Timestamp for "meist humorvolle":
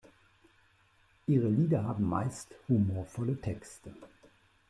2.09-3.39